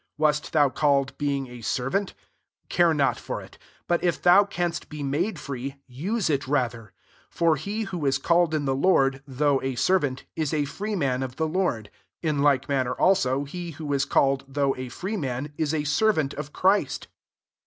[0.17, 2.15] ^1 Wast thou called ing a servant?
[2.69, 6.85] care not for it: It if thou canst be made free, \c it rather.
[7.31, 11.35] 9,9, For he who called in the Lord» thQu^h senrant, is a free man of
[11.35, 11.91] the ord:
[12.23, 16.33] in like manner also, he ho is called) though a free an, is a servant
[16.33, 17.07] of Christ.